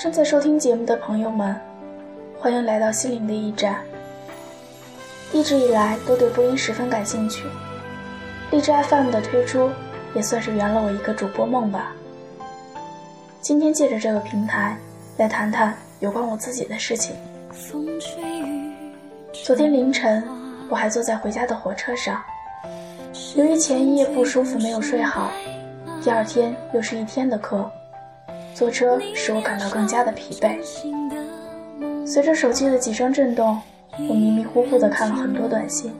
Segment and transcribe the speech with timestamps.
[0.00, 1.54] 正在收听节目的朋友们，
[2.38, 3.76] 欢迎来到心灵的驿站。
[5.30, 7.44] 一直以来都对播音十分感兴趣，
[8.50, 9.68] 荔枝 FM 的推出
[10.14, 11.92] 也算是圆了我一个主播梦吧。
[13.42, 14.74] 今天借着这个平台
[15.18, 17.14] 来谈谈有关我自己的事情。
[19.44, 20.26] 昨天凌晨，
[20.70, 22.22] 我还坐在回家的火车上，
[23.36, 25.30] 由于前一夜不舒服没有睡好，
[26.02, 27.70] 第二天又是一天的课，
[28.54, 30.56] 坐车使我感到更加的疲惫。
[32.06, 33.58] 随着手机的几声震动。
[34.08, 35.92] 我迷迷糊糊地看了很多短信，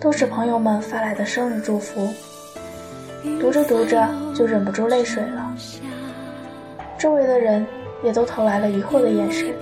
[0.00, 2.08] 都是朋友们发来的生日祝福。
[3.38, 5.54] 读着读着就忍不住泪水了。
[6.98, 7.64] 周围的人
[8.02, 9.54] 也都投来了疑惑的眼神，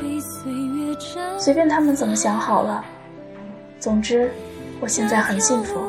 [1.37, 2.83] 随便他们怎么想好了。
[3.81, 4.31] 总之，
[4.81, 5.81] 我现在很幸福。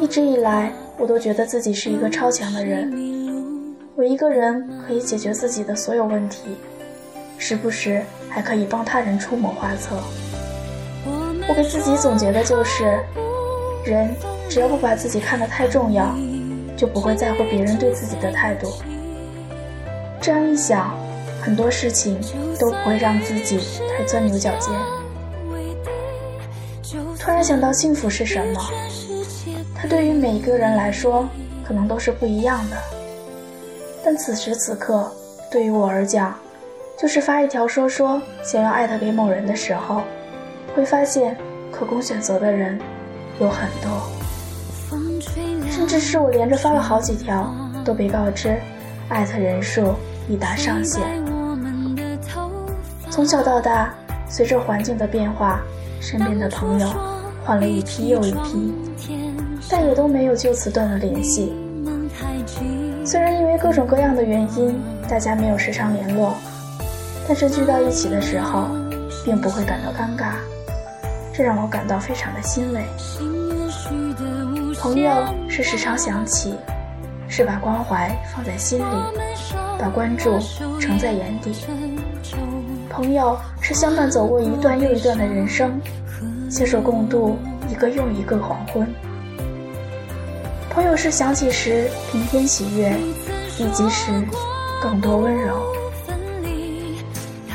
[0.00, 2.92] 一直以来，我都觉得自己是一个超强的人，
[3.96, 6.56] 我一个人可以解决自己的所有问题。
[7.38, 9.96] 时不时还可以帮他人出谋划策。
[11.48, 12.98] 我给自己总结的就是：
[13.84, 14.12] 人
[14.48, 16.12] 只要不把自己看得太重要，
[16.76, 18.72] 就不会在乎别人对自己的态度。
[20.20, 20.98] 这样一想，
[21.40, 22.20] 很多事情
[22.58, 23.60] 都不会让自己
[23.96, 24.72] 太钻牛角尖。
[27.16, 28.60] 突然想到，幸福是什么？
[29.72, 31.28] 它对于每一个人来说，
[31.64, 32.76] 可能都是不一样的。
[34.04, 35.10] 但此时此刻，
[35.50, 36.36] 对于我而讲，
[36.98, 40.02] 就是发一条说说想要艾特给某人的时候，
[40.76, 41.34] 会发现
[41.72, 42.78] 可供选择的人
[43.40, 43.90] 有很多，
[45.70, 47.50] 甚至是我连着发了好几条，
[47.82, 48.60] 都被告知
[49.08, 49.94] 艾特人数
[50.28, 51.02] 已达上限。
[53.10, 53.94] 从小到大，
[54.28, 55.62] 随着环境的变化，
[56.00, 56.88] 身边的朋友
[57.42, 58.74] 换了一批又一批，
[59.70, 61.54] 但也都没有就此断了联系。
[63.04, 66.34] 虽然因为各种各样的原因，大家没有时常联络。
[67.28, 68.66] 但是聚到一起的时候，
[69.24, 70.32] 并不会感到尴尬，
[71.32, 72.82] 这让我感到非常的欣慰。
[74.80, 76.54] 朋友是时常想起，
[77.28, 79.18] 是把关怀放在心里，
[79.78, 80.40] 把关注
[80.80, 81.54] 盛在眼底。
[82.88, 85.78] 朋友是相伴走过一段又一段的人生，
[86.50, 87.36] 携手共度
[87.70, 88.86] 一个又一个黄昏。
[90.74, 92.92] 朋友是想起时平添喜悦，
[93.58, 94.10] 一及时
[94.82, 95.62] 更多温柔。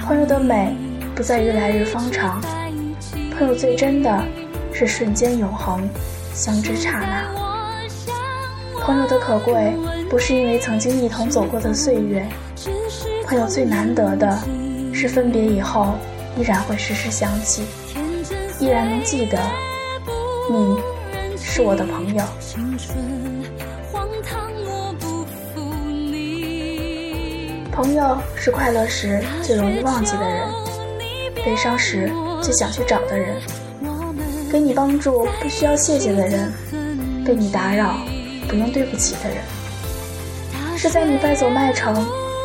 [0.06, 0.74] 朋友的美
[1.14, 2.42] 不在于来日方长，
[3.38, 4.24] 朋友最真的
[4.72, 5.86] 是瞬间永恒，
[6.34, 7.28] 相知刹那。
[8.80, 9.74] 朋友的可贵
[10.10, 12.26] 不是因为曾经一同走过的岁月，
[13.26, 14.40] 朋友最难得的
[14.94, 15.94] 是分别以后
[16.38, 17.64] 依然会时时想起，
[18.62, 19.38] 依然能记得
[20.50, 20.78] 你
[21.60, 22.24] 是我的朋友。
[27.70, 30.48] 朋友是快乐时最容易忘记的人，
[31.36, 32.10] 悲伤时
[32.42, 33.36] 最想去找的人，
[34.50, 36.50] 给你帮助不需要谢谢的人，
[37.26, 37.98] 被你打扰
[38.48, 39.40] 不用对不起的人，
[40.78, 41.94] 是在你败走麦城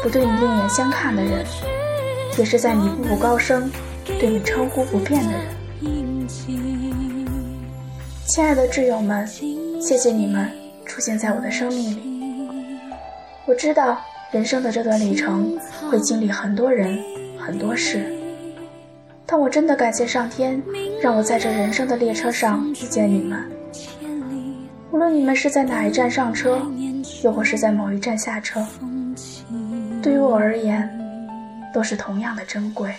[0.03, 1.47] 不对你另眼相看的人，
[2.37, 3.71] 也是在你步步高升
[4.19, 7.04] 对你称呼不变的人。
[8.27, 9.27] 亲爱的挚友们，
[9.81, 10.51] 谢谢你们
[10.87, 12.81] 出现在我的生命里，
[13.47, 14.01] 我知道。
[14.33, 15.57] 人生的这段旅程
[15.89, 16.99] 会经历很多人、
[17.39, 18.05] 很多事，
[19.25, 20.61] 但我真的感谢上天，
[21.01, 23.39] 让我在这人生的列车上遇见你们。
[24.91, 26.61] 无论你们是在哪一站上车，
[27.23, 28.67] 又或是在某一站下车，
[30.03, 30.91] 对于我而言，
[31.73, 32.93] 都是同样的珍贵。